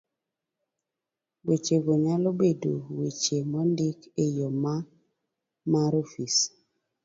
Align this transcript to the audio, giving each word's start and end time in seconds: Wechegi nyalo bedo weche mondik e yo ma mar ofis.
Wechegi 1.45 1.93
nyalo 2.03 2.29
bedo 2.39 2.73
weche 2.97 3.37
mondik 3.51 3.99
e 4.23 4.25
yo 4.37 4.49
ma 4.61 4.75
mar 5.71 5.91
ofis. 6.03 6.35